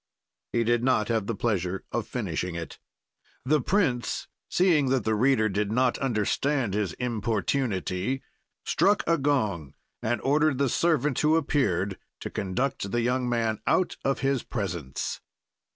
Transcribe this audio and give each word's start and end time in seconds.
"He 0.51 0.63
did 0.63 0.83
not 0.83 1.09
have 1.09 1.27
the 1.27 1.35
pleasure 1.35 1.83
of 1.91 2.07
finishing 2.07 2.55
it. 2.55 2.79
"The 3.45 3.61
prince, 3.61 4.27
seeing 4.49 4.89
that 4.89 5.03
the 5.03 5.13
reader 5.13 5.47
did 5.47 5.71
not 5.71 5.99
understand 5.99 6.73
his 6.73 6.93
importunity, 6.93 8.23
struck 8.65 9.03
a 9.05 9.19
gong 9.19 9.75
and 10.01 10.19
ordered 10.21 10.57
the 10.57 10.69
servant 10.69 11.19
who 11.19 11.35
appeared 11.35 11.99
to 12.21 12.31
conduct 12.31 12.89
the 12.89 13.01
young 13.01 13.29
man 13.29 13.59
out 13.67 13.95
of 14.03 14.21
his 14.21 14.41
presence. 14.41 15.21